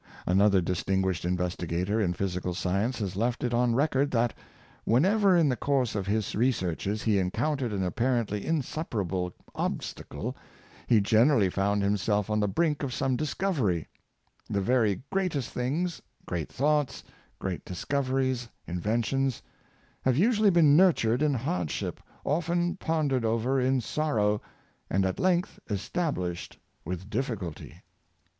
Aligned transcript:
''Another 0.25 0.61
distinguished 0.61 1.25
investigator 1.25 2.01
in 2.01 2.13
physical 2.13 2.55
science 2.55 2.97
has 2.97 3.15
left 3.15 3.43
it 3.43 3.53
on 3.53 3.75
record 3.75 4.09
that, 4.09 4.33
whenever 4.83 5.37
in 5.37 5.47
the 5.47 5.55
course 5.55 5.93
of 5.93 6.07
his 6.07 6.33
researches 6.33 7.03
he 7.03 7.19
encountered 7.19 7.71
an 7.71 7.83
ap 7.83 7.97
parently 7.97 8.41
insuperable 8.41 9.31
obstacle, 9.53 10.35
he 10.87 10.99
generally 11.01 11.51
found 11.51 11.83
him 11.83 11.97
self 11.97 12.31
on 12.31 12.39
the 12.39 12.47
brink 12.47 12.81
of 12.81 12.91
some 12.95 13.15
discovery 13.15 13.87
The 14.49 14.59
very 14.59 15.03
greatest 15.11 15.51
things— 15.51 16.01
great 16.25 16.51
thoughts, 16.51 17.03
great 17.37 17.63
discoveries, 17.63 18.49
inventions— 18.65 19.43
have 20.05 20.17
usually 20.17 20.49
been 20.49 20.75
nurtured 20.75 21.21
in 21.21 21.35
hardship, 21.35 21.99
often 22.25 22.75
pond 22.77 23.11
ered 23.11 23.23
over 23.23 23.59
in 23.61 23.81
sorrow, 23.81 24.41
and 24.89 25.05
at 25.05 25.19
length 25.19 25.59
established 25.69 26.57
with 26.85 27.07
dif 27.07 27.27
ficulty. 27.29 27.81